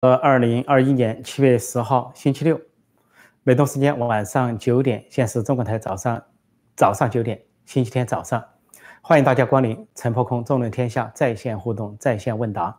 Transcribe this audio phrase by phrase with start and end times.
[0.00, 2.58] 呃，二零二一年七月十号星期六，
[3.42, 6.24] 美东时间晚上九点，现在是中国台早上
[6.74, 8.42] 早上九点，星期天早上，
[9.02, 12.74] 欢迎大家光临陈破空纵论天下在线互动在线问答。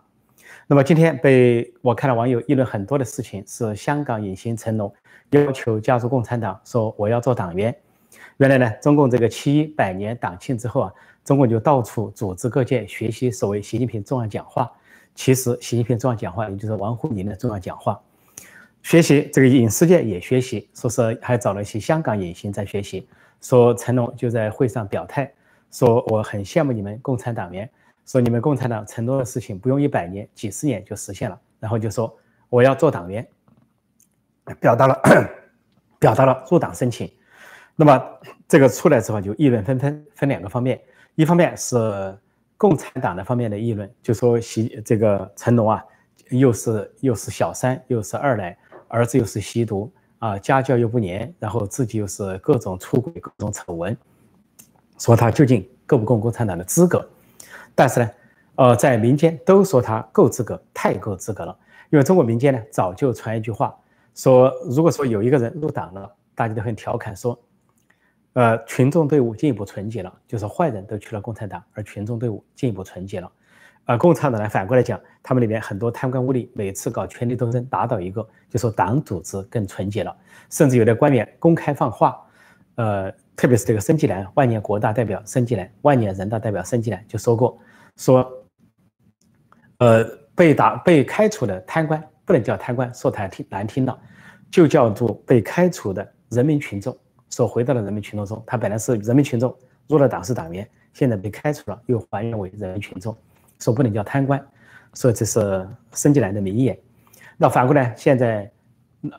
[0.66, 4.92] 那么今天被我看到网友议论很多的事情是香港影星成龙
[5.30, 7.76] 要求加入共产党，说我要做党员。
[8.38, 10.94] 原来呢，中共这个七百年党庆之后啊，
[11.24, 14.72] 中共就到处组织各界学习所谓习近平重要讲话。
[15.14, 18.02] 其实，习近平重要讲话，也就是王沪宁的重要讲话，
[18.82, 23.08] 学习这个影视界也学习，说是还找了一些香港影星在学习。
[23.42, 25.32] 说成龙就在会上表态，
[25.70, 27.70] 说我很羡慕你们共产党员，
[28.06, 31.40] 说你们共产党承诺的事情不用一百年、几十年就实现了。
[31.60, 32.18] 然后就说
[32.50, 33.28] 我要做党员，
[34.60, 35.02] 表达了
[36.00, 37.12] 表达了入党申请。
[37.76, 38.04] 那么
[38.48, 40.82] 这个出来之后就议论纷纷，分两个方面，
[41.16, 42.18] 一方面是。
[42.62, 45.84] 共产党的方面的议论，就说习这个成龙啊，
[46.30, 48.56] 又是又是小三，又是二奶，
[48.88, 53.98] 儿子又是吸毒啊，家教又不严，然后自己又是各种出轨、各种丑闻，
[55.00, 57.04] 说他究竟够不够共产党的资格？
[57.74, 58.12] 但是呢，
[58.58, 61.58] 呃，在民间都说他够资格，太够资格了。
[61.90, 63.76] 因为中国民间呢，早就传一句话，
[64.14, 67.36] 说如果说有一个人入党了，大家都很调侃说。
[68.34, 73.30] 呃，群众队伍进一步纯洁了，就是坏人都去了共产党，而群众队伍进一步纯洁了。
[73.84, 80.16] 而共产党呢，反过来讲，他们里面很多贪官污吏，每次搞权力斗争打倒一个，就说党组织更纯洁了。
[80.50, 82.18] 甚至有的官员公开放话，
[82.76, 87.60] 呃，特别是这个申纪兰，万年国大代表申纪兰，万年人大代表申纪兰就说过，
[87.98, 88.32] 说，
[89.80, 94.00] 呃，被打被开除的贪官不能叫贪官，说太听难听了，
[94.50, 96.96] 就叫做被开除的人民群众。
[97.32, 99.56] 所回到了人民群众中，他本来是人民群众
[99.88, 103.16] 入了党是党员，现在被开除了，又还原为人民群众，
[103.58, 104.46] 说不能叫贪官，
[104.94, 106.78] 所以这是申纪兰的名言。
[107.38, 108.52] 那反过来，现在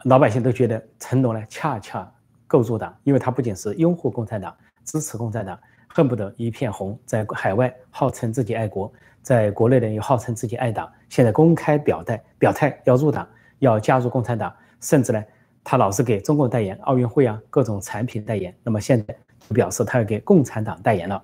[0.04, 2.08] 老百姓都觉得成龙呢，恰恰
[2.46, 13.26] 够入党，因为他不仅是拥护共产党、支持共产党，恨不得一片红，在海外号称自己爱国，在国内呢又号称自己爱党，现在公开表态表态要入党，
[13.60, 15.24] 要加入共产党，甚至呢。
[15.64, 18.54] 他老是给中共代言奥运会啊，各种产品代言。
[18.62, 19.16] 那么现在
[19.48, 21.22] 就表示他要给共产党代言了，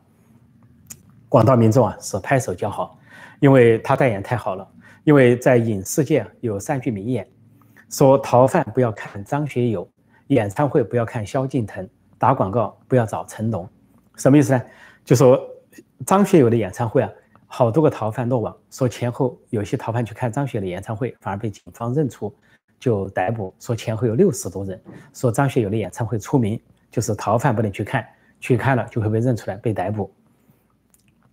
[1.29, 2.99] 广大民众啊是拍手叫好，
[3.41, 4.67] 因为他代言太好了。
[5.05, 7.27] 因为在影视界有三句名言，
[7.89, 9.89] 说逃犯不要看张学友，
[10.27, 11.89] 演唱会不要看萧敬腾，
[12.19, 13.67] 打广告不要找成龙。
[14.17, 14.63] 什么意思呢？
[15.05, 15.41] 就说
[16.05, 17.11] 张学友的演唱会啊，
[17.47, 22.35] 好多个逃犯落网，说前后有些逃犯去看张学友的演唱会，反而被警方认出。
[22.79, 24.81] 就逮捕说前后有六十多人，
[25.13, 28.07] 说张学友的演唱会出名，就是逃犯不能去看，
[28.41, 30.13] 去看了就会被认出来被逮捕。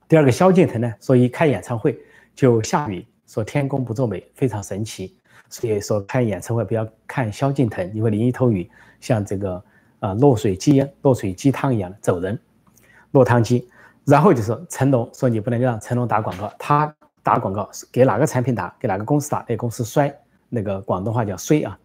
[0.07, 1.99] 第二个萧敬腾呢，说一开演唱会
[2.33, 5.17] 就下雨，说天公不作美，非常神奇，
[5.49, 8.69] 所以说开演唱会不要看萧敬腾，因为淋一头雨
[8.99, 9.63] 像这个
[9.99, 12.39] 啊落水鸡落水鸡汤一样的走人，
[13.11, 13.69] 落汤鸡。
[14.03, 20.15] 然后就是成龙说你不能让成龙打广告，他打广告给哪个产品打，给哪个公司打，那公司摔。
[20.49, 21.79] 那个广东话叫衰啊，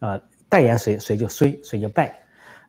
[0.00, 2.18] 啊，代言谁谁就衰，谁就败。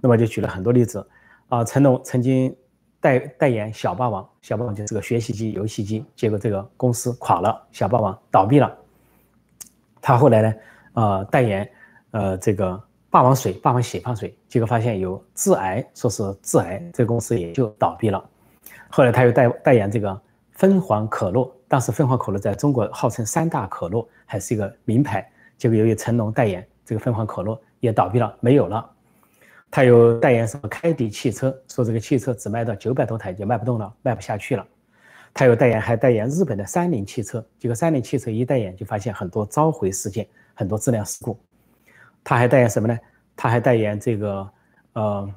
[0.01, 1.07] 那么就举了很多例子
[1.49, 2.55] 啊，成龙曾经
[2.99, 8.77] 代代言小霸王，小霸王就是个学习机、游戏机，结果这个公司垮了，小霸王倒闭了。
[10.01, 10.53] 他后来呢，
[10.93, 11.69] 呃，代言
[12.11, 18.23] 呃这个霸王水、霸王洗发水，结果发现有致癌，说是致癌，这个公司也就倒闭了。
[18.89, 20.21] 后来他又代代言这个
[20.53, 25.27] 凤凰可乐，当时凤凰可乐在中国号称三大可乐，还是一个名牌。
[25.57, 28.89] 结果由于成龙代言这个凤凰可乐也倒闭了，没有了。
[29.71, 34.65] 他有代言什么开迪汽车，说这个汽车只卖到九百多台就卖不动了，卖不下去了。
[35.33, 41.39] 他有代言，还代言日本的三菱汽车，结果三菱汽车一代言就发现很多召回事件，很多质量事故。
[42.23, 42.99] 他还代言什么呢？
[43.35, 44.49] 他还代言这个
[44.93, 45.33] 呃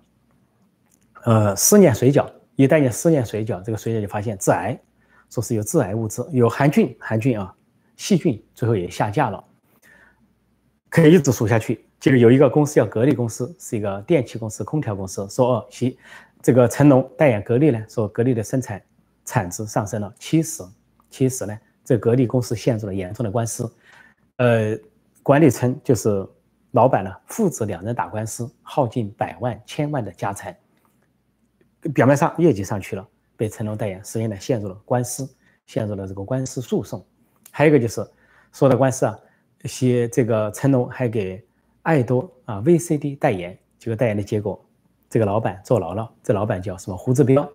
[1.25, 4.79] 呃思念水饺，一代言思念水饺，这个水饺就发现致癌，
[5.31, 7.55] 说是有致癌物质，有含菌，含菌啊，
[7.97, 9.43] 细菌，最后也下架了。
[10.89, 11.85] 可以一直数下去。
[11.99, 15.27] 这个有一个公司叫格力公司，是一个电器公司、空调公司。
[15.29, 15.99] 说哦，其
[16.43, 18.81] 这个成龙代言格力呢，说格力的生产
[19.25, 20.63] 产值上升了七十，
[21.11, 23.71] 七十呢，这格力公司陷入了严重的官司。
[24.37, 24.79] 呃，
[25.23, 26.27] 管理层就是
[26.73, 30.57] 老板呢，父子两人打官司，耗尽百万、千万的家产。
[31.95, 35.29] 表面上业绩上去了，被成龙代言，实际呢陷入了官司，
[35.67, 37.05] 陷入了这个官司诉讼。
[37.51, 38.07] 还有一个就是
[38.53, 39.19] 说的官司啊。
[39.65, 41.45] 些这个成龙还给
[41.83, 44.65] 爱多啊 VCD 代言，结果代言的结果，
[45.11, 46.09] 这个老板坐牢了。
[46.23, 47.51] 这老板叫什么胡志彪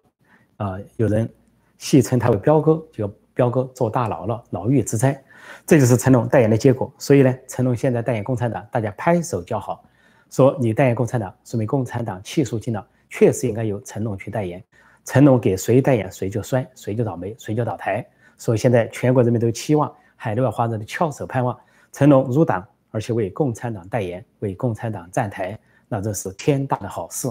[0.58, 0.78] 啊？
[0.98, 1.32] 有人
[1.78, 5.24] 戏称他为彪哥，就彪哥坐大牢了，牢狱之灾。
[5.66, 6.92] 这就是成龙代言的结果。
[6.98, 9.82] 所以呢，成龙现在代言共产党，大家拍手叫好，
[10.30, 14.62] 说你代言共产党，说明共产党气数尽了，确实应该由成龙去代言。
[15.04, 18.06] 成龙给谁代言，谁就衰，谁就倒霉，谁就倒台。
[18.38, 21.58] 所以现在全国人民都期望海内外华人的翘首盼望
[21.92, 25.58] 成龙入党，而且为共产党代言，为共产党站台，
[25.88, 27.30] 那这是天大的好事。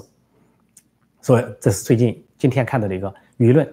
[1.20, 3.69] 所以这是最近今天看到的一个舆论。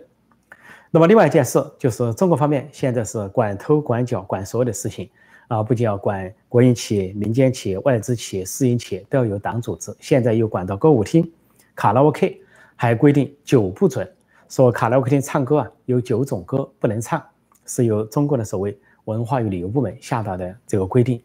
[0.89, 5.09] 那么另外一件事就是中国方面现在是管头管脚管所有的事情
[5.47, 11.31] 啊，不仅要管国营企业、民间企业、外资企业、私营企业都要有党组织，现在又管到歌舞厅、
[11.75, 12.41] 卡拉 OK。
[12.79, 14.07] 还规定酒不准，
[14.47, 17.21] 说卡拉 OK 厅唱歌啊，有九种歌不能唱，
[17.65, 21.19] 是由中国的所谓文化与旅游部门下达的这个规定。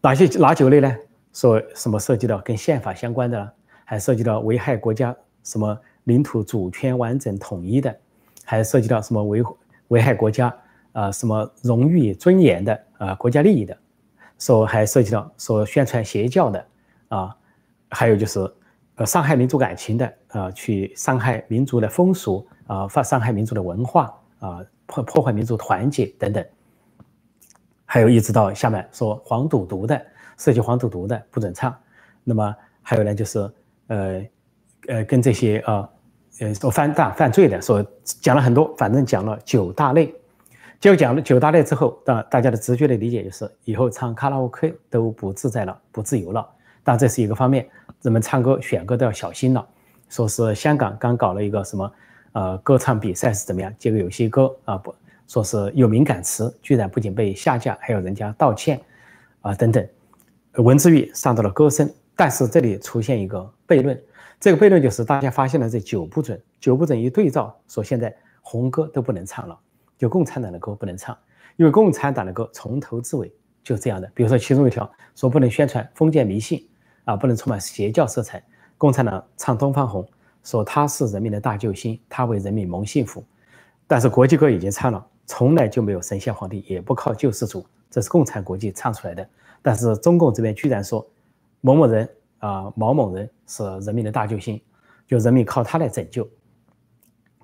[0.00, 0.94] 哪些哪九类呢？
[1.32, 3.52] 说什么涉及到跟宪法相关的，
[3.84, 7.96] 还涉及到危害国家什么领土主权完整统一的，
[8.44, 9.40] 还涉及到什么危
[9.86, 10.52] 危害国家
[10.90, 13.78] 啊什么荣誉尊严的啊国家利益的，
[14.40, 16.66] 说还涉及到说宣传邪教的
[17.08, 17.36] 啊，
[17.88, 18.52] 还有就是。
[19.00, 26.44] 呃，伤害民族感情的，呃，去伤害民族的风俗，啊，发伤害民族的文化，啊，破破坏民族团结等等，
[27.86, 29.98] 还有一直到下面说黄赌毒的，
[30.36, 31.74] 涉及黄赌毒的不准唱。
[32.22, 33.50] 那么还有呢，就是
[33.86, 34.22] 呃，
[34.86, 35.88] 呃，跟这些呃，
[36.40, 40.14] 呃，说犯大犯罪的，说讲了很多，反正讲了九大类。
[40.78, 46.46] 结果讲了九大类之后，大大家的直觉的理解就是，以后唱卡拉 OK 都不自在了，不自由了。
[46.84, 47.66] 但这是一个方面。
[48.02, 49.66] 人们唱歌选歌都要小心了。
[50.08, 51.92] 说是香港刚搞了一个什么，
[52.32, 53.72] 呃，歌唱比赛是怎么样？
[53.78, 54.92] 结果有些歌啊不，
[55.28, 58.80] 说是有敏感词，居然不仅被下架，还有人家道歉，
[59.40, 59.86] 啊等等，
[60.54, 61.88] 文字狱伤到了歌声。
[62.16, 63.38] 但是这里出现一个
[63.68, 64.02] 悖论，
[64.40, 68.12] 这个悖论就是大家发现了这九不准，九不准一对照，说现在
[68.42, 69.56] 红歌都不能唱了，
[69.96, 71.16] 就共产党的歌不能唱，
[71.56, 73.32] 因为共产党的歌从头至尾
[73.62, 74.10] 就这样的。
[74.12, 76.66] 比如说其中一条说不能宣传封建迷信。
[77.10, 78.40] 啊，不能充满邪教色彩。
[78.78, 80.00] 共产党唱《东方红》，
[80.44, 83.24] 说他是人民的大救星，他为人民谋幸福。
[83.88, 89.28] 但是国际歌已经唱了，从来就没有神仙皇帝，也不靠救世主，这是共产国际唱出来的。
[89.60, 91.04] 但是中共这边居然说
[91.60, 92.08] 某某人
[92.38, 94.62] 啊，某某人是人民的大救星，
[95.08, 96.26] 就人民靠他来拯救。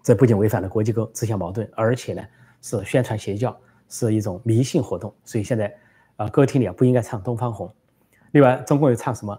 [0.00, 2.22] 这不仅违反了国际歌，自相矛盾，而且呢
[2.62, 3.54] 是宣传邪教，
[3.88, 5.12] 是一种迷信活动。
[5.24, 5.74] 所以现在
[6.14, 7.66] 啊，歌厅里啊不应该唱《东方红》。
[8.30, 9.36] 另外，中共又唱什么？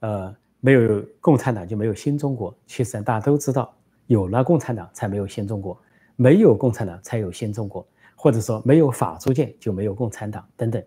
[0.00, 2.54] 呃，没有共产党就没有新中国。
[2.66, 3.74] 其实大家都知道，
[4.06, 5.80] 有了共产党才没有新中国，
[6.16, 7.86] 没有共产党才有新中国，
[8.16, 10.82] 或者说没有法租界就没有共产党等等。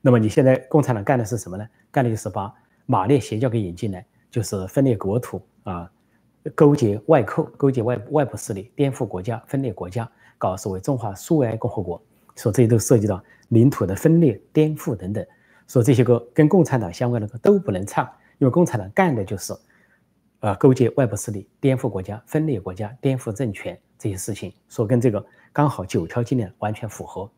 [0.00, 1.66] 那么你现在共产党干的是什么呢？
[1.90, 2.52] 干的就是把
[2.84, 5.90] 马列邪教给引进来，就是分裂国土啊，
[6.54, 10.08] 勾结外寇，勾结外外部势力，颠覆国家，分裂国家，
[10.38, 12.00] 搞所谓中华苏维埃共和国。
[12.36, 15.24] 说这些都涉及到领土的分裂、颠覆等等。
[15.66, 18.08] 说这些歌跟共产党相关的歌都不能唱。
[18.38, 19.54] 因为共产党干的就是，
[20.40, 27.30] 呃，勾结外部势力，颠覆国家、分裂国家、颠覆政权这些事情，说跟这个刚好九条经典完全符合。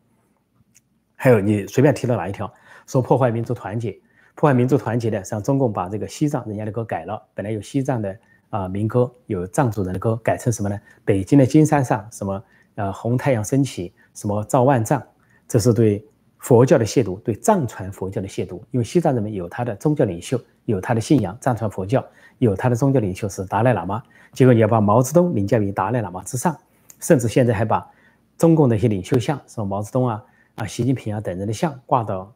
[1.15, 2.53] 还有你随便提到哪一条，
[2.87, 3.97] 说破坏民族团结，
[4.35, 8.19] 破坏民族团结的，像中共把这个西藏人家的歌改了，本来有西藏的
[8.51, 10.81] 啊民歌，有藏族人的歌，改成什么呢？
[11.05, 12.45] 北京的金山上什么
[12.75, 15.01] 呃红太阳升起，什么照万丈，
[15.47, 16.05] 这是对
[16.39, 18.61] 佛教的亵渎，对藏传佛教的亵渎。
[18.73, 20.41] 因为西藏人民有他的宗教领袖。
[20.69, 22.05] 有他的信仰，藏传佛教
[22.37, 24.03] 有他的宗教领袖是达赖喇嘛，
[24.35, 26.55] 结果你要把毛泽东凌驾于达赖喇嘛之上，
[27.01, 27.91] 甚至现在还把
[28.37, 30.23] 中共的一些领袖像，什么毛泽东啊、
[30.57, 32.31] 啊习近平啊等人的像挂到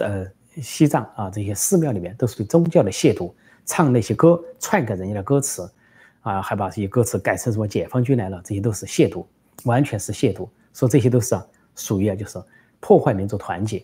[0.00, 3.32] 呃西藏啊这些寺庙里面，都是对宗教的亵渎，
[3.64, 5.70] 唱那些歌篡改人家的歌词，
[6.22, 9.24] 啊还把这些歌词改成什么解放军来了，这些都是亵渎，
[9.62, 11.46] 完全是亵渎，说这些都是啊
[11.76, 12.42] 属于啊就是
[12.80, 13.80] 破坏民族团结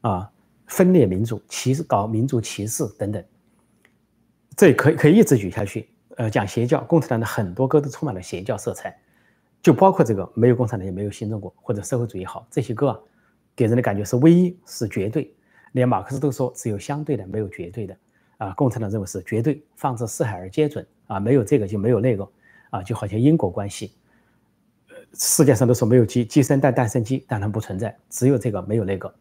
[0.00, 0.30] 啊。
[0.70, 3.22] 分裂民族、歧视、搞民族歧视等等，
[4.56, 5.88] 这可以可以一直举下去。
[6.16, 8.96] 呃，讲邪教，共产党的很多歌都充满了邪教色彩，
[9.62, 12.98] 就包括这个没有共产党也没有新中国或者社会主义好这些歌啊，
[13.56, 15.34] 给人的感觉是唯一是绝对。
[15.72, 17.96] 连马克思都说只有相对的没有绝对的
[18.38, 22.28] 啊，共产党认为是绝对，放之四海而皆准啊，没有这个就没有那个
[22.70, 23.92] 啊，就好像因果关系。
[25.14, 29.12] 世界上都说没有鸡鸡生蛋蛋生鸡，但它不存在，只有这个没有那个。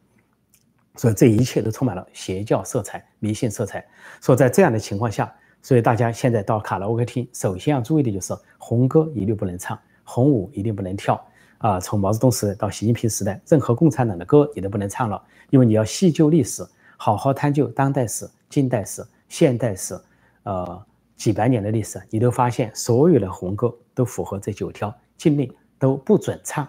[0.99, 3.87] 所以这一切都充满了邪教色彩、迷信色彩。
[4.19, 11.25] 说在这样的情况下，所以大家现在到卡拉 OK 厅，首先要注意的就是红歌一律不能唱，红舞一定不能跳。
[11.59, 19.97] 啊，从毛泽东时代到习近平时代，任何共产党的歌你都不能唱了，因为你要细究历史，好好探究当代史、近代史、现代史，
[20.43, 26.67] 呃，几百年的历史，你都发现所有的红歌都符合这九条禁令，都不准唱。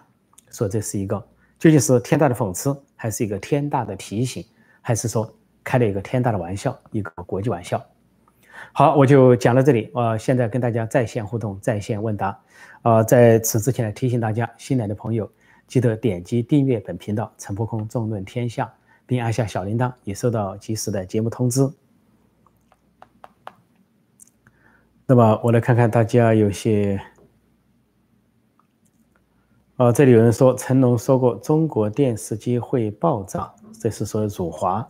[0.53, 1.21] 说这是一个
[1.61, 4.43] 究竟是天大的讽刺，还是一个天大的提醒，
[4.81, 5.31] 还是说
[5.63, 7.85] 开了一个天大的玩笑，一个国际玩笑？
[8.73, 9.91] 好，我就讲到这里。
[9.95, 12.41] 呃，现在跟大家在线互动，在线问答。
[12.81, 15.31] 呃，在此之前，提醒大家，新来的朋友
[15.67, 18.73] 记得点击订阅本频道“陈破空纵论天下”，
[19.05, 21.71] 并按下小铃铛，以收到及时的节目通知。
[25.05, 26.99] 那么，我来看看大家有些。
[29.81, 34.87] 呃，这里有人说成龙说过中国电视机会爆炸，这是说辱华。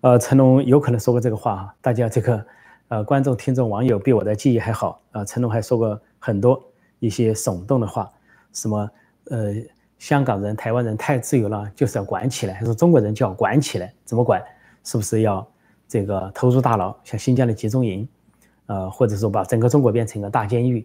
[0.00, 2.44] 呃，成龙有可能说过这个话，大家这个
[2.88, 5.24] 呃观众、听众、网友比我的记忆还好啊。
[5.24, 6.60] 成龙还说过很多
[6.98, 8.10] 一些耸动的话，
[8.52, 8.90] 什么
[9.26, 9.54] 呃
[10.00, 13.94] 香港人、台湾人太自由了，就是要管起来，还是中国人就要管起来？
[14.04, 14.42] 怎么管？
[14.82, 15.46] 是不是要
[15.86, 18.08] 这个投入大牢，像新疆的集中营，
[18.66, 20.84] 呃，或者说把整个中国变成一个大监狱？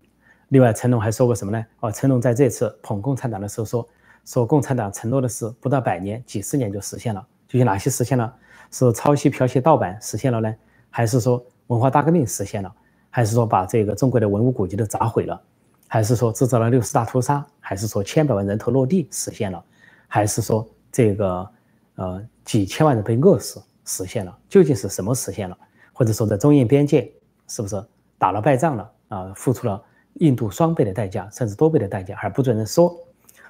[0.50, 1.66] 另外，成龙还说过什么呢？
[1.80, 3.88] 哦，成龙在这次捧共产党的时候说，
[4.26, 7.26] 说共产党承诺的事不到百年、几十年就实现了。
[7.48, 8.34] 究竟哪些实现了？
[8.72, 10.56] 是抄袭、剽窃、盗版实现了呢？
[10.90, 12.72] 还是说文化大革命实现了？
[13.10, 15.40] 还是说把这个中国的文物古迹都砸毁了？
[15.88, 17.46] 还是说制造了六十大屠杀？
[17.60, 19.64] 还是说千百万人头落地实现了？
[20.08, 21.48] 还是说这个
[21.96, 24.36] 呃几千万人被饿死实现了？
[24.48, 25.56] 究竟是什么实现了？
[25.94, 27.12] 或者说在中印边界
[27.48, 27.84] 是不是
[28.18, 28.92] 打了败仗了？
[29.10, 29.82] 啊，付出了？
[30.20, 32.96] 印度双倍的代价，甚至多倍的代价，还不准人说。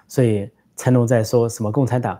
[0.07, 2.19] 所以成龙在说什么共产党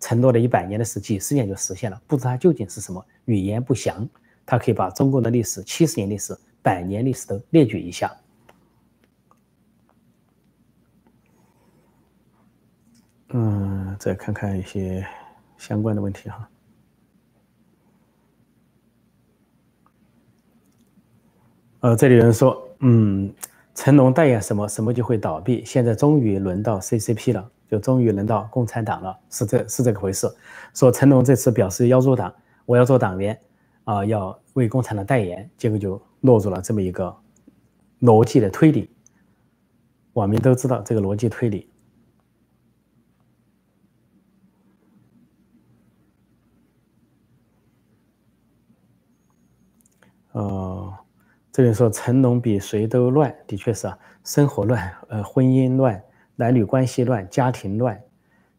[0.00, 4.08] 承诺了一百年的事，几十年就实现了，不知他究竟是什么，语言不详。
[4.44, 8.14] 他可以把中国的历史、七十年历史、百年历史都列举一下。
[13.28, 15.06] 嗯，再看看一些
[15.56, 16.48] 相关的问题哈。
[21.80, 23.32] 呃，这里有人说，嗯。
[23.74, 25.64] 成龙代言什么，什么就会倒闭。
[25.64, 30.28] 现在终于轮到 CCP 了，就终于轮到共产党了，是这是这个回事。
[30.74, 32.32] 说成龙这次表示要入党，
[32.66, 33.40] 我要做党员，
[33.84, 37.16] 啊，要为共产党代言，结果就落入了这么一个
[38.02, 38.90] 逻辑的推理。
[40.12, 41.70] 网民都知道这个逻辑推理。
[50.32, 50.94] 哦。
[51.52, 56.02] 这里说成龙比谁都乱，的确是啊，生活乱，呃，婚姻乱，
[56.34, 58.00] 男女关系乱，家庭乱，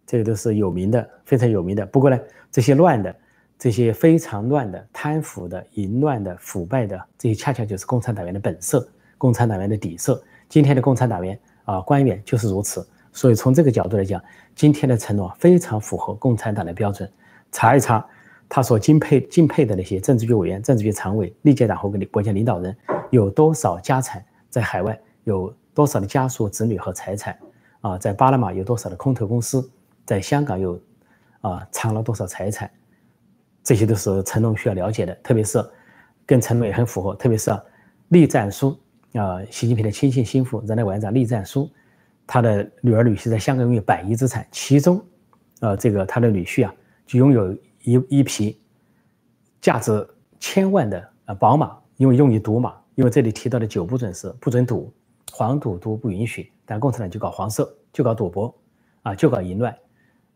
[0.05, 1.83] 这个都是有名的，非常有名的。
[1.87, 2.19] 不过呢，
[2.51, 3.15] 这些乱的，
[3.57, 10.23] 这些非常乱的，贪腐的、淫乱的、腐败的，这些恰恰就是共产党员的本色，共产党员的底色。
[10.47, 12.87] 今天的共产党员啊，官员就是如此。
[13.11, 14.21] 所以从这个角度来讲，
[14.53, 17.11] 今天的成龙非常符合共产党的标准。
[17.51, 18.05] 查一查。
[18.55, 22.77] 他所敬佩敬佩的那些政治局委员、政治局常委、历届党和国家领导人，
[23.09, 24.95] 有多少家产在海外？
[25.23, 27.35] 有多少的家属、子女和财产？
[27.81, 29.67] 啊，在巴拿马有多少的空投公司？
[30.05, 30.79] 在香港有
[31.41, 32.69] 啊藏了多少财产？
[33.63, 35.59] 这些都是成龙需要了解的，特别是
[36.23, 37.15] 跟成龙也很符合。
[37.15, 37.51] 特别是
[38.09, 38.77] 栗战书
[39.13, 41.67] 啊，习近平的亲信心腹、人大委员长栗战书，
[42.27, 45.03] 他的女儿女婿在香港拥有百亿资产，其中，
[45.61, 46.75] 呃，这个他的女婿啊
[47.07, 47.57] 就拥有。
[47.83, 48.59] 一一匹
[49.61, 50.05] 价值
[50.39, 54.91] 千万的呃宝马，因为用于赌马，因为这里提到的九不准是不准赌，
[55.31, 58.53] 黄赌毒不允许，但共产党就搞黄色，就搞赌博，
[59.03, 59.73] 啊，就搞淫乱。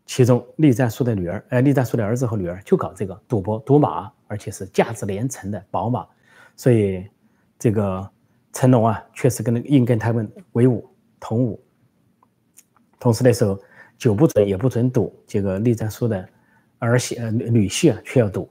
[0.06, 6.06] 其中栗战书的女儿，呃，栗战书的儿子和女儿就搞这个赌博赌马，而且是价值连城的宝马。
[6.56, 7.06] 所以
[7.58, 8.10] 这个
[8.52, 10.88] 成龙啊，确实跟那个硬跟他们为伍
[11.20, 11.60] 同伍。
[12.98, 13.58] 同时那时候
[13.98, 16.28] 酒不准也不准赌，这个栗战书的。
[16.78, 18.48] 儿媳呃女婿啊却要赌，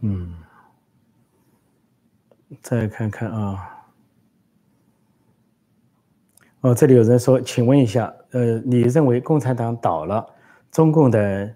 [0.00, 0.34] 嗯，
[2.62, 3.84] 再看看啊，
[6.60, 10.26] 哦，这里有人说，请问一下，呃，你认为共产党倒了，
[10.70, 11.54] 中共的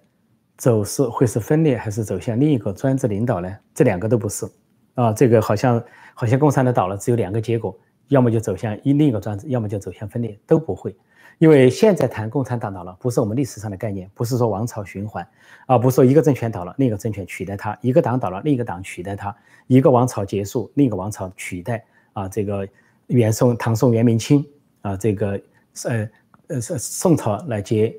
[0.57, 3.59] 走势会是分裂，还是走向另一个专制领导呢？
[3.73, 4.47] 这两个都不是
[4.95, 7.75] 啊，这个好像好像共产党倒了，只有两个结果。
[8.09, 10.95] 要么就走向一另一个专制，要么就走向分裂，都不会，
[11.39, 15.27] 因为现在谈共产党倒了，不是我们历史上的概念，不是说王朝循环，
[15.67, 19.33] 啊，不是说一个政权倒了，另一个政权取代它；一个党倒了，另一个党取代它；
[19.67, 21.85] 一个王朝结束，另一个王朝取代。
[22.15, 22.67] 啊，这个
[23.07, 24.45] 元宋、唐宋、元明清，
[24.81, 25.41] 啊，这个
[25.85, 26.09] 呃
[26.49, 27.95] 呃宋宋朝来接，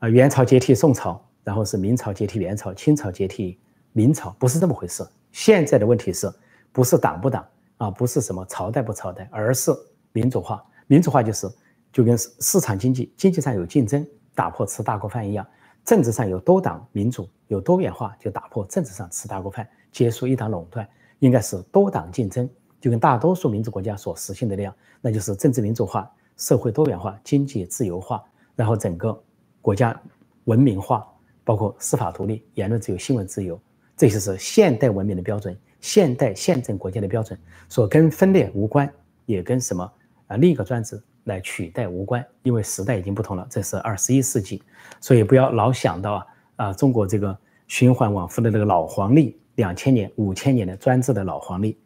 [0.00, 3.56] 啊，元朝接替宋朝，然后是明朝接替元朝，清朝接替
[3.92, 5.06] 明朝，不是这么回事。
[5.30, 6.28] 现在的问题是
[6.72, 7.46] 不是党不党？
[7.82, 9.72] 啊，不是什么朝代不朝代，而是
[10.12, 10.64] 民主化。
[10.86, 11.50] 民主化就是
[11.92, 15.44] 就跟市场经济，经济上有竞争，打破吃大锅饭一样；
[15.84, 20.88] 政治上有多党民主，有多元化，就打破政治上吃大锅饭，结束一党垄断。
[21.18, 22.48] 应该是多党竞争，
[22.80, 28.22] 就跟大多数民主国家所实现的那样，那就是政治民主化、社会多元化、经济自由化，
[28.54, 29.20] 然后整个
[29.60, 30.00] 国家
[30.44, 31.04] 文明化，
[31.42, 33.60] 包括司法独立、言论自由、新闻自由，
[33.96, 38.90] 这些是现代文明的标准，现代宪政国家的标准，所跟分裂无关，
[39.26, 39.92] 也跟什么
[40.28, 44.62] 啊另一个专制来取代无关，因为时代已经不同了，这是二十一世纪，
[45.00, 47.36] 所以不要老想到啊啊中国这个
[47.68, 51.78] 循环往复的那个老黄历，两千年、五千年的专制的老黄历。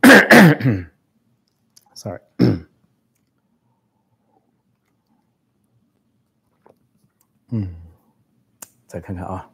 [1.94, 2.20] Sorry，
[7.50, 7.74] 嗯，
[8.86, 9.50] 再看看啊，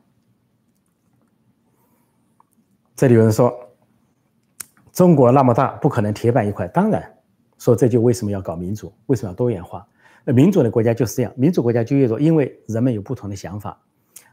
[3.02, 3.52] 这里有人说
[4.92, 6.68] 中国那么大，不可能铁板一块。
[6.68, 7.02] 当然，
[7.59, 9.85] 说这就为什么要搞民主，为什么要多元化？
[10.23, 13.76] 那民主的国家就是这样，民主国家就越多，因为人们有不同的想法，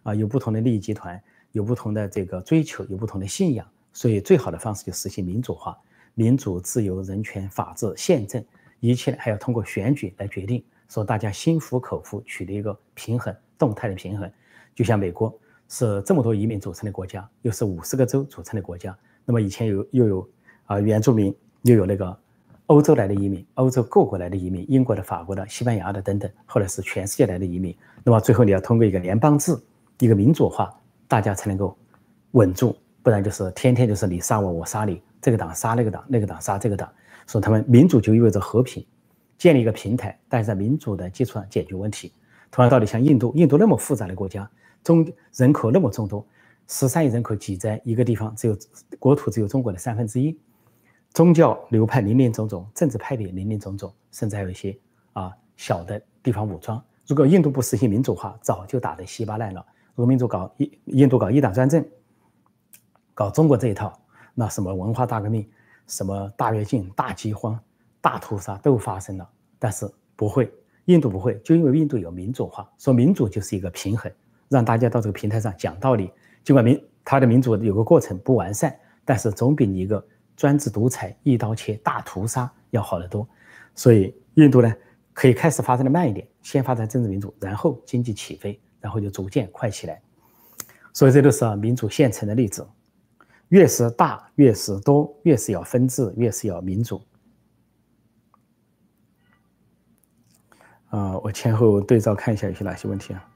[0.03, 1.19] 啊，有不同的利益集团，
[1.51, 5.75] 有不同的这个追求，有不同的信仰，所以最好的方式就实行民主化。
[6.13, 8.45] 民主、自由、人权、法治、宪政，
[8.81, 14.31] 一切还要通过选举来决定，说大家心服口服，取得一个平衡，动态的平衡。
[14.75, 15.35] 就像美国
[15.69, 20.29] 是这么多移民组成的国家，又是五十个州组成的国家，那么以前有又有
[20.65, 22.17] 啊原住民，又有那个
[22.65, 27.75] 欧洲来的移民，欧洲各国来的移民，英国的、法国的、西班牙的等等，后来是全世界来的移民。
[28.03, 29.55] 那么最后你要通过一个联邦制，
[29.99, 30.73] 一个民主化，
[31.07, 31.77] 大家才能够
[32.31, 35.01] 稳住，不然就是天天就是你杀我，我杀你。
[35.21, 36.89] 这个党杀那个党，那个党杀这个党，
[37.27, 38.85] 说他们民主就意味着和平，
[39.37, 42.11] 建立一个平台，但是在民主的基础上解决问题。
[42.49, 44.49] 同样道理，像印度，印度那么复杂的国家，
[44.83, 46.25] 中人口那么众多，
[46.67, 48.57] 十三亿人口挤在一个地方，只有
[48.97, 50.37] 国土只有中国的三分之一，
[51.13, 54.77] 宗教流派林林总总，政治派别林林总总，甚至还有一些
[55.13, 56.81] 啊小的地方武装。
[57.07, 59.65] 如果印度不实行民主化，早就打得稀巴烂了。
[59.95, 61.83] 如果民主搞印印度搞一党专政，
[63.13, 63.99] 搞中国这一套。
[64.35, 65.45] 那什么文化大革命，
[65.87, 67.59] 什么大跃进、大饥荒、
[67.99, 70.49] 大屠杀都发生了，但是不会，
[70.85, 74.09] 印度不会，就因为印度有民主化，说民主就是一个平衡，
[74.49, 76.11] 让大家到这个平台上讲道理。
[76.43, 83.27] 尽管民他的民主有个过程不完善，但是总比你一个专制独裁、一刀切、大屠杀要好得多。
[83.75, 84.75] 所以印度呢，
[85.13, 90.01] 可以开始发展的慢一点，先发展政治民主，然后经济起飞，然后就逐渐快起来。
[90.93, 92.67] 所以这都是民主现成的例子。
[93.49, 97.01] 越是大，越是多，越是要分治，越是要民主。
[100.89, 103.27] 啊，我前后对照看一下有些哪些问题啊？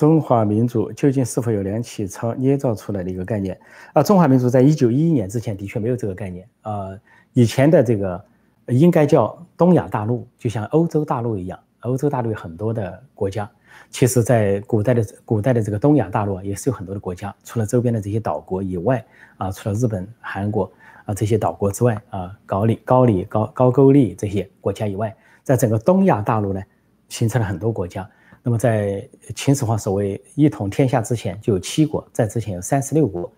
[0.00, 3.60] 中华民族究竟是否有梁启超捏造出来的一个概念？
[3.92, 6.48] 啊，中华民族在一九一一年之前的确没有这个概念。
[6.62, 6.88] 啊，
[7.34, 8.24] 以前的这个。
[8.68, 11.58] 应该叫东亚大陆，就像欧洲大陆一样。
[11.80, 13.50] 欧洲大陆有很多的国家，
[13.90, 17.34] 其实，在古代的古代的这个东亚大陆也是有很多的国家。
[17.42, 19.04] 除了周边的这些岛国以外，
[19.38, 20.70] 啊，除了日本、韩国
[21.04, 26.62] 啊这些岛国之外，啊，高丽、高丽、高高句丽这些国家以外，在整个东亚大陆呢，
[27.08, 28.08] 形成了很多国家。
[28.42, 33.30] 那么，在秦始皇所谓一统天下之前，就有七国；在之前有三十六国。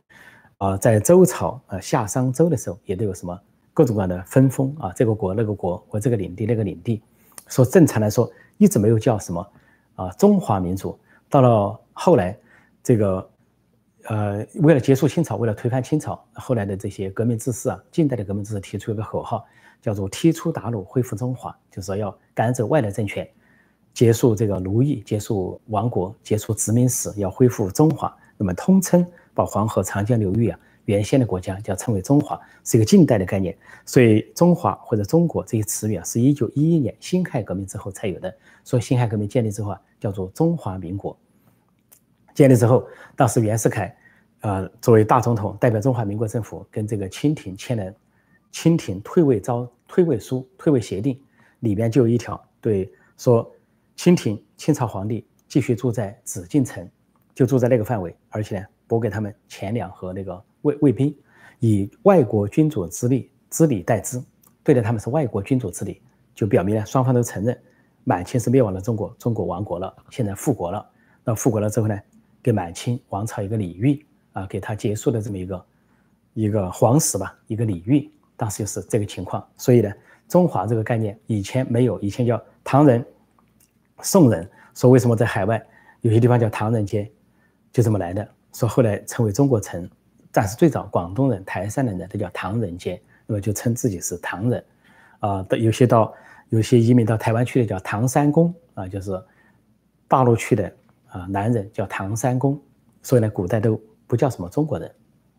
[0.59, 3.37] 啊，在周朝啊夏商周的时候，也都有什么？
[3.75, 7.03] 各种各样的分封啊，这个国那个国，或这个领地那个领地，
[7.49, 9.53] 说正常来说一直没有叫什么
[9.97, 10.97] 啊中华民族。
[11.29, 12.39] 到了后来，
[12.81, 13.31] 这个
[14.05, 19.45] 呃为了结束清朝，为了推翻清朝，后来的这些革命志士啊，近代的革命志士提出一个口号，
[19.81, 23.29] 叫做踢出鞑虏，恢复中华，就是说要赶走外来政权，
[23.93, 28.15] 结束这个奴役，结束亡国，结束殖民史，要恢复中华。
[28.37, 30.59] 那么通称把黄河、长江流域啊。
[30.87, 38.35] 原先的国家叫称为中华，是一个近代的概念，所以中华或者中国这些词语啊，是一九一一年辛亥革命之后才有的。
[38.65, 41.17] 所以辛亥革命建立之后啊，叫做中华民国。
[42.35, 43.97] 建立之后，当时袁世凯，
[44.41, 47.95] 呃，作为大总统，代表中华民国政府跟这个清廷签了
[48.51, 51.17] 清廷退位招退位书、退位协定，
[51.61, 53.49] 里边就有一条，对说
[53.97, 56.89] 清廷清朝皇帝继续住在紫禁城，
[57.35, 60.45] 就住在那个范围，而且呢，拨给他们钱粮和那个。
[60.63, 61.13] 卫卫兵
[61.59, 64.23] 以外国君主之力之礼待之，
[64.63, 66.01] 对待他们是外国君主之礼，
[66.37, 67.61] 就表明了双方都承认
[68.05, 70.89] 满清是灭亡了中国，中国亡国了，现在复国了。
[71.25, 72.01] 那复国了之后呢，
[72.41, 75.67] 给满清王朝一个礼遇啊，给他结束的这么一个
[76.35, 78.09] 一个皇室吧，一个礼遇。
[78.37, 79.45] 当时就是这个情况。
[79.57, 79.93] 所以呢，
[80.29, 83.05] 中华这个概念以前没有，以前叫唐人、
[84.03, 84.49] 宋人。
[84.75, 85.65] 说为什么在海外
[86.01, 87.11] 有些地方叫唐人街，
[87.73, 88.29] 就这么来的。
[88.53, 89.89] 说后来成为中国城。
[90.35, 94.65] 但是最早广东人、台山的人都叫唐人街，那么就称自己是唐人，
[95.19, 96.11] 啊，有些到
[96.49, 99.23] 有些移民到台湾去的叫唐三公啊，就是
[100.09, 100.73] 大陆去的
[101.09, 102.59] 啊男人叫唐三公，
[103.03, 104.91] 所以呢，古代都不叫什么中国人，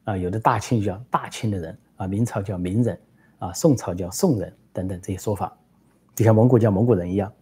[0.04, 3.00] 啊，有的大清就叫大清的人，啊，明朝叫明人，
[3.40, 5.52] 啊，宋朝叫宋人等等这些说法，
[6.14, 7.34] 就像蒙古叫蒙古人一样。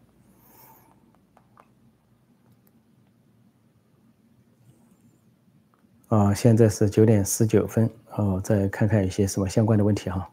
[6.12, 10.30] 啊，现在是九点十九分，哦，再看看一些什么相关的问题哈。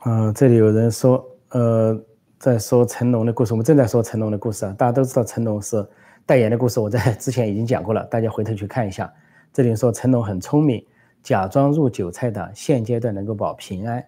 [0.00, 1.98] 啊，这里有人说，呃，
[2.38, 4.74] 在说成龙的故事，我们正在说成龙的故事啊。
[4.76, 5.88] 大家都知道成龙是
[6.26, 9.10] 代言的故事，我在之前已经讲过了，大家回头去看一下。
[9.54, 10.84] 这里说成龙很聪明，
[11.22, 14.04] 假装入韭菜党，现阶段能够保平安。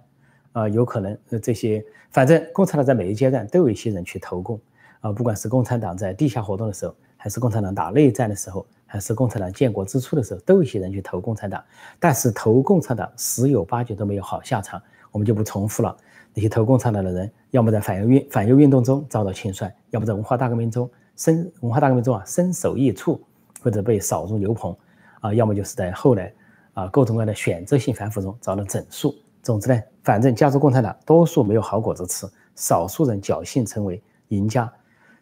[0.52, 4.60] 啊，有可能这些，反正共产党在每一阶段都有一些人去投共
[5.00, 11.62] 啊，不管是共产党在地下活动的时候，还是共产党打内战的时候，还是共产党建国之初的时候，都有一些人去投共产党。
[11.98, 14.82] 但是投共产党十有八九都没有好下场，
[15.12, 15.96] 我们就不重复了。
[16.34, 23.20] 那些投共产党的人，要么在反右运反右运动中遭到清算，要么在文化大革命中身文化大革命中啊身首异处，
[23.62, 24.76] 或者被扫入牛棚
[25.20, 26.32] 啊，要么就是在后来
[26.72, 29.14] 啊各种各样的选择性反腐中遭到整肃。
[29.42, 34.72] 总之呢，反正加入共产党，多数没有好果子吃，少数人侥幸成为赢家，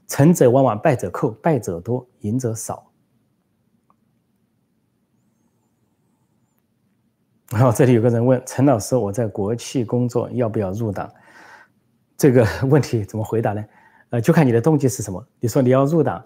[0.06, 2.84] 成者往往败者寇，败者多，赢者少。
[7.50, 11.10] 然后这里有个人问陈老师：“我在国企工作，要不要入党？”
[12.16, 13.64] 这个问题怎么回答呢？
[14.10, 15.26] 呃，就看你的动机是什么。
[15.40, 16.22] 你说你要入党，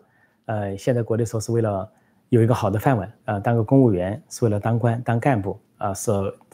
[0.47, 1.89] 呃，现在国内说是为了
[2.29, 6.11] 有一个好的饭碗，啊，当个公务员是为了当官当干部，啊，是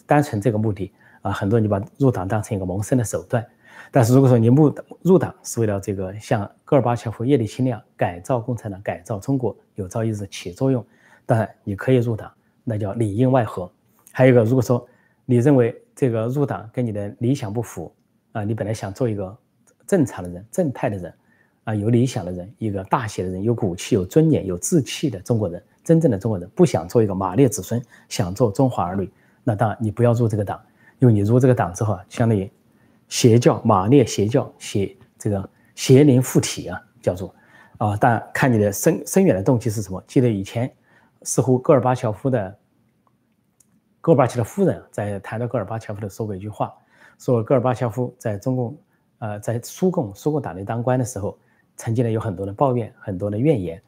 [0.07, 0.93] 单纯这个目的。
[1.29, 3.45] 啊，很多人就把入党当成一个谋生的手段，
[3.91, 10.85] 但是如果说你入入党是为了这个像戈尔巴乔夫、叶利钦那样改造共产党、改造中国，有朝一日起作用，
[11.27, 12.33] 当然你可以入党，
[12.65, 13.71] 那叫里应外合。
[14.11, 14.87] 还有一个，如果说
[15.27, 17.93] 你认为这个入党跟你的理想不符，
[18.33, 19.37] 啊，你本来想做一个
[19.87, 21.15] 正常的人、正派的人，
[21.65, 29.11] 啊，有理想的人，一个大写的人，有骨气、有尊严、有志气的中国人，真正的中国人，不想做一个马列子孙，想做中华儿女，
[29.45, 30.59] 那当然你不要入这个党。
[30.99, 32.51] 因为你入这个党之后啊，相当于
[33.09, 37.35] 邪教、马列邪教、邪这个邪灵附体啊，叫做
[37.79, 37.97] 啊。
[37.97, 40.03] 但看你的深深远的动机是什么？
[40.07, 40.71] 记得以前
[41.23, 42.59] 似乎戈尔巴乔夫的
[44.01, 46.75] 戈尔巴乔的夫人在谈到戈尔巴乔夫的说过一句话，
[47.19, 48.79] 说戈尔巴乔夫在中共
[49.19, 51.39] 呃在苏共苏共党内当官的时候，
[51.77, 53.81] 曾经呢有很多的抱怨，很多的怨言。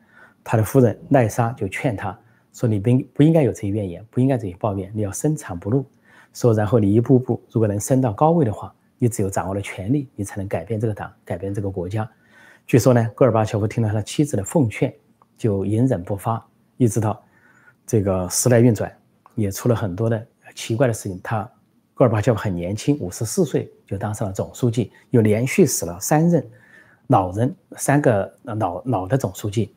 [0.42, 2.18] 他的夫人奈莎就劝他
[2.54, 5.84] 说：“你不不应该有这些怨言，不应该这些抱怨，你要深藏不露。”
[6.32, 12.08] 说，然后你一步步，如果能升到高位的话，你只有掌握了权力，你才能改变这个党，改变这个国家。
[12.66, 14.94] 据说呢，戈尔巴乔夫听了他妻子的奉劝，
[15.36, 16.44] 就隐忍不发，
[16.76, 17.20] 一直到
[17.86, 18.94] 这个时代运转，
[19.34, 21.18] 也出了很多的奇怪的事情。
[21.22, 21.50] 他
[21.94, 26.48] 戈尔巴乔夫很年轻，五十四岁就当上了总书记，又连续死了三任
[27.08, 29.74] 老人，三个老老的总书记。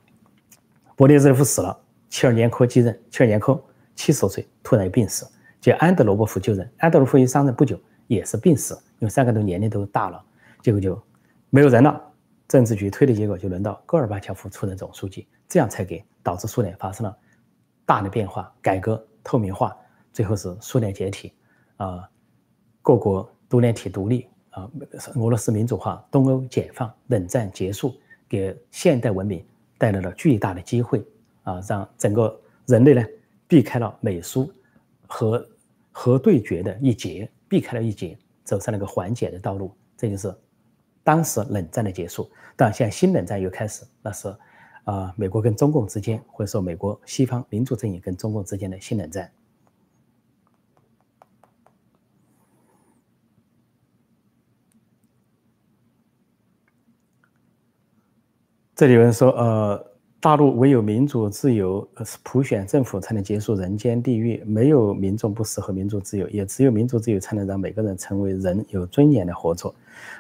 [0.96, 1.76] 勃列日夫死了，
[2.10, 3.60] 切尔年科继任，切尔年科
[3.96, 5.26] 七十多岁突然病死。
[5.64, 10.22] 叫安德罗波夫就任，安德罗夫一上任不久也是病死，因为三个都年龄都大了，
[10.62, 11.02] 结果就
[11.50, 12.02] 没有人了。
[12.50, 17.18] 政治局推的结果就轮到戈尔巴乔夫出任总书记，这样才给导致苏联发生了
[17.86, 19.74] 大的变化、改革、透明化，
[20.12, 21.32] 最后是苏联解体，
[21.78, 22.10] 啊，
[22.82, 24.70] 各国独联体独立，啊，
[25.16, 27.96] 俄罗斯民主化，东欧解放，冷战结束，
[28.28, 29.42] 给现代文明
[29.78, 31.02] 带来了巨大的机会，
[31.44, 33.02] 啊，让整个人类呢
[33.48, 34.52] 避开了美苏
[35.08, 35.42] 和。
[35.96, 40.36] 核对决的一劫，避开了一劫，走上了个缓解的道路，这就是
[41.04, 42.30] 当时冷战的结束。
[42.58, 44.36] 但现在新冷战又开始，那是
[44.86, 49.32] 啊，美国跟中共之间，或者说美国西方民主阵营跟中共之间的新冷战。
[58.76, 59.93] 这里有人说，呃。
[60.24, 61.86] 大陆唯有民主自由，
[62.24, 64.42] 普选政府才能结束人间地狱。
[64.46, 69.76] 没有民众不适合民主自由，也只有民主自由才能让每个人成为人，有尊严的活着。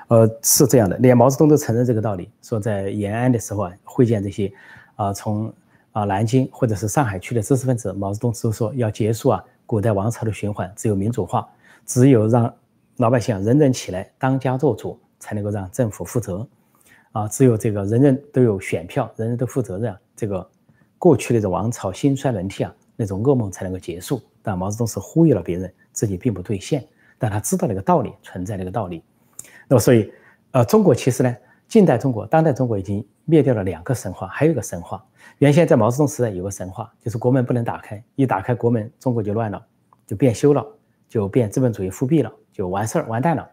[0.10, 2.30] 呃，是这样的，连毛泽东都承认这个道理。
[2.42, 4.52] 说在延安的时候啊，会见这些
[4.98, 5.50] 啊，从
[5.94, 11.48] 啊南京或者是上海去的知识分子，毛泽东都说要结束啊古代王朝的循环，只有民主化，
[11.86, 12.54] 只有让
[12.98, 16.46] 老百姓人人起来当家做主，才能够让政府负责。
[17.14, 20.48] 啊，只有这个人人都有选票，人人都负责任，这个
[20.98, 24.20] 过去那种王朝兴衰轮替啊，那种噩梦才能够结束。
[24.42, 26.84] 但毛泽东是忽悠了别人，自己并不兑现，
[27.20, 29.04] 但他知道那个道理存在那个道理。
[29.68, 30.12] 那么，所以，
[30.52, 31.36] 呃，中国其实呢，
[31.68, 35.06] 近代中国、当代中国已经灭掉了两个神话，还有一个神话。
[35.38, 39.64] 原先在毛泽东时代有个神话，就是国门不能打开，一打开国门，中国就乱了，
[40.08, 40.66] 就变修了，
[41.08, 43.48] 就变资本主义复辟了，就完事儿完蛋了。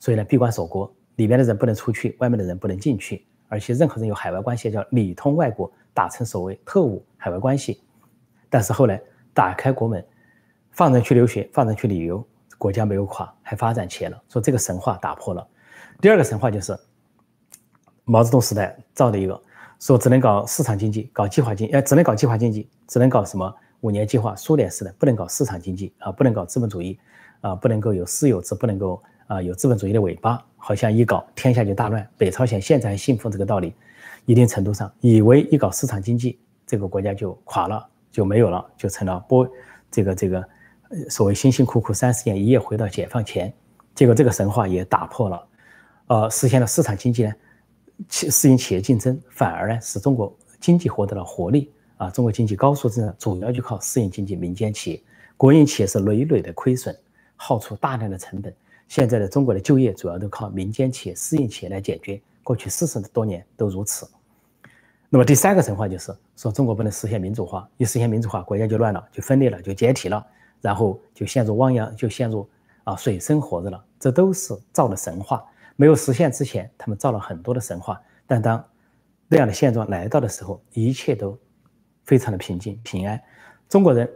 [0.00, 7.80] 所以呢，闭关锁国，里面的人不能出去，外面的人不能进去，而且任何人有海外关系叫里通外国，打成所谓特务海外关系。
[8.50, 9.00] 但是后来
[9.32, 10.04] 打开国门，
[10.72, 12.26] 放人去留学，放人去旅游，
[12.58, 14.20] 国家没有垮，还发展起来了。
[14.28, 15.46] 说这个神话打破了。
[16.00, 16.76] 第二个神话就是
[18.04, 19.40] 毛泽东时代造的一个，
[19.78, 23.54] 说只能搞市场经济，搞计划经，呃，只能搞计划经济，只能搞什么？
[23.82, 26.98] 五年计划，苏联式的，不能搞市场经济啊，不能搞资本主义
[27.40, 32.06] 啊，不能够有私有制，不能够啊有资本主义的尾巴，好像一搞天下就大乱。
[32.16, 33.74] 北朝鲜现在还信奉这个道理，
[34.26, 39.48] 一定程度上以为一搞市场经济，这个国家就垮了，就没有了，就成了波
[39.90, 40.48] 这个这个
[41.08, 43.52] 所谓辛辛苦苦三十年一夜回到解放前，
[43.94, 45.46] 结果这个神话也打破了，
[46.06, 47.32] 呃，实现了市场经济呢，
[48.08, 51.70] 企适应企业竞争，反而呢使中国经济获得了活力。
[51.98, 55.02] 啊，中国经济高速增长主要就靠私营经济、民间企业，
[55.36, 56.92] 国营企业是累累的亏损，
[57.36, 58.52] 耗出大量的成本。
[58.88, 64.08] 现在的中国的就业主要都靠民间企业、私营企业来解决，过去四十多年都如此。
[65.08, 70.26] 那么第三个神话就是说，中国不能实现民主化，一实现民主化，国家就乱了，就分裂了，就解体了，
[70.60, 72.48] 然后就陷入汪洋，就陷入
[72.84, 73.84] 啊水深火热了。
[73.98, 75.44] 这都是造的神话，
[75.76, 78.64] 没有实现之前，他们造了很多的神话，但当
[79.28, 81.38] 那样的现状来到的时候，一切都。
[82.04, 83.22] 非常的平静平安，
[83.68, 84.10] 中国人，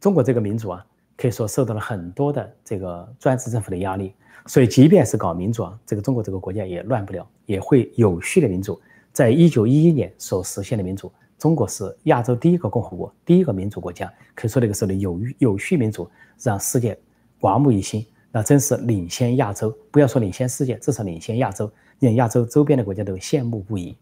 [0.00, 4.12] 中国这个民族啊，可以说受到了很多的这个专制政府的压力，
[4.46, 8.80] 所以即便是搞民主啊，这个中国这个国家也乱不了，也会有序的民主。
[9.12, 16.98] 在一九一一年所实现的民主，中国是亚洲第一个共和国，第一个民主国家，可以说那个时候的有有序民主让世界
[17.40, 23.96] 刮目一新，那真是领先亚洲，不要说领先世界，至少领先亚洲，连亚洲周边的国家都羡慕不已。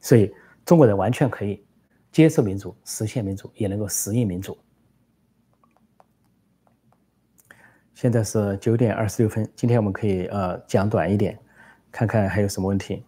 [0.00, 0.32] 所以
[0.64, 1.62] 中国人完全可以。
[2.12, 4.54] 接受民主，实现民主，也能够适应民主。
[8.02, 11.38] 现在是九点二十六分，今天我们可以呃讲短一点，
[11.92, 13.04] 看看还有什么问题。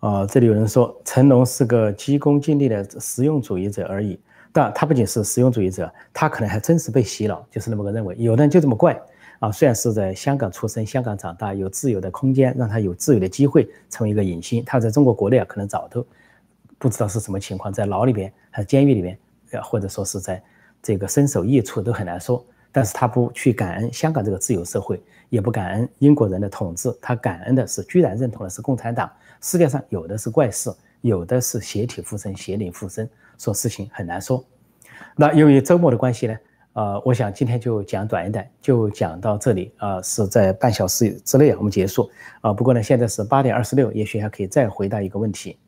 [0.00, 4.20] 啊，这里有人说成龙是个急功近利的实用主义者而已，
[4.52, 8.14] 但他不仅是实用主义者，他可能还真是被洗脑，就是那么个认为。
[8.18, 9.00] 有的人就这么怪
[9.38, 16.06] 啊，虽然是在香港出生、香港长大，有自由的空间，让他有自由的机会成为一个影星，他在中国国内啊，可能早都。
[16.78, 19.18] 不知道是什么情况，在牢里边还是监狱里边，
[19.62, 20.42] 或者说是在
[20.82, 22.44] 这个身首异处都很难说。
[22.72, 29.10] 但是他不去感恩香港这个自由社会，也不感恩英国人的统治，他感恩的是居然认同的是共产党。
[29.42, 34.42] 世界上有的是怪事，有的是邪体附身、邪灵附身，说事情很难说。
[35.16, 36.38] 那由于周末的关系呢，
[36.74, 42.52] 呃，我想今天就讲短一点，就讲到这里啊，是在半小时之内我们结束啊。
[42.52, 45.58] 不过呢，现在是八点二十六，也许还可以再回答一个问题。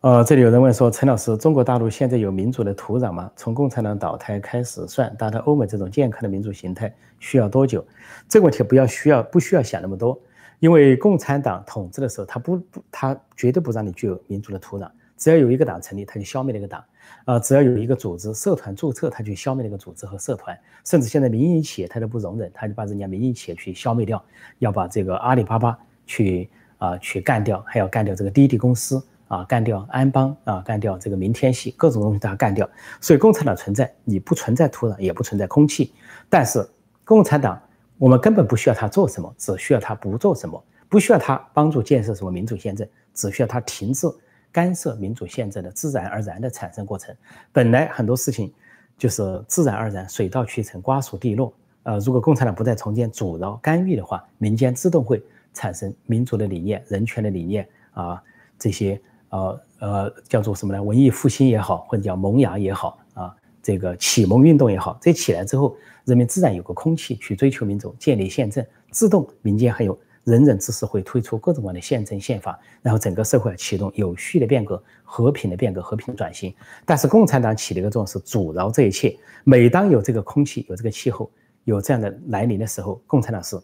[0.00, 3.30] 呃，这里有人问说，陈老师，中国大陆现在有民主的土壤吗？
[3.36, 7.84] 从共产党倒台开始算，达到欧美这种健康的民主形态需要多久？
[8.26, 10.18] 这个问题不要需要不需要想那么多，
[10.58, 16.80] 因为共产党统治的时候，他不不他绝对不让你具有民主的土壤，只要有一个党成立，他就消灭那个党；
[17.26, 24.24] 啊，只要有一个组织社团注册，他就消灭那个组织和社团，甚至现在民营企业他都不容忍，他就把人家民营企业去消灭掉，
[24.60, 28.98] 要把这个阿里巴巴去啊去干掉，还要干掉这个滴滴公司。
[29.30, 32.68] 啊，干掉安邦啊，干掉这个明天系，各种东西都要干掉。
[33.00, 35.94] 所以共产党存在，你不存在土壤，也不存在空气。
[36.28, 36.68] 但是
[37.04, 37.56] 共产党，
[37.96, 44.08] 我们根本不需要他做什么，只需要他不做什么，不需要他帮助建设什么民主宪政，只需要他停止
[44.50, 47.14] 干涉民主宪政的自然而然的产生过程。
[47.52, 48.52] 本来很多事情
[48.98, 51.54] 就是自然而然，水到渠成，瓜熟蒂落。
[51.84, 55.22] 呃，如果共产党不在中间阻挠干预的话，民间自动会
[55.54, 58.20] 产生民主的理念、人权的理念啊，
[58.58, 59.00] 这些。
[59.30, 60.82] 呃呃，叫做什么呢？
[60.82, 76.54] 文艺复兴也好，或者叫萌芽也好啊，这个启蒙运动也好，这起来之后，人民自然有个空气去追求民主，建立宪政，自动民间还有仁人志士会推出各种各样的宪政宪法，然后整个社会启动有序的变革、和平的变革、和平转型。
[76.84, 79.16] 但是共产党起的一个作用是阻挠这一切。
[79.44, 81.30] 每当有这个空气、有这个气候、
[81.64, 83.58] 有这样的来临的时候，共产党是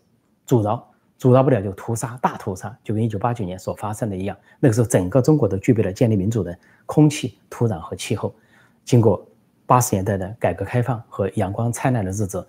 [0.47, 0.89] 阻挠。
[1.19, 4.37] 阻挠不了就屠杀，大屠杀，就跟一九八九年所发生的一样。
[4.61, 8.35] 那个时候，整个中国都具备了建立民主的空气、土壤和气候。
[8.85, 9.27] 经过
[9.65, 12.47] 八十年代的改革开放和阳光灿烂的日子，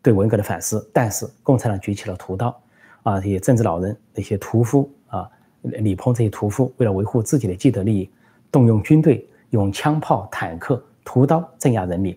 [0.00, 2.56] 对文革的反思，但是共产党举起了屠刀，
[3.02, 5.28] 啊，这些政治老人、那些屠夫啊，
[5.62, 8.08] 李鹏这些屠夫，为了维护自己的既得利益，
[8.52, 12.16] 动用军队，用枪炮、坦克、屠刀镇压人民，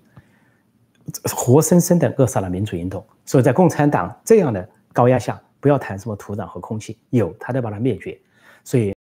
[1.36, 3.04] 活生生的扼杀了民主运动。
[3.26, 5.42] 所以在共产党这样的高压下。
[5.60, 8.20] 不要谈什么土壤和空气，有他得把它灭绝，
[8.64, 8.94] 所以。